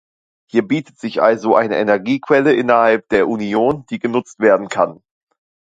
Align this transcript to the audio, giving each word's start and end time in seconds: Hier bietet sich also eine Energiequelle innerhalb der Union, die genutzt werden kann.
Hier 0.49 0.67
bietet 0.67 0.97
sich 0.97 1.21
also 1.21 1.55
eine 1.55 1.77
Energiequelle 1.77 2.55
innerhalb 2.55 3.07
der 3.09 3.27
Union, 3.27 3.85
die 3.91 3.99
genutzt 3.99 4.39
werden 4.39 4.67
kann. 4.67 5.03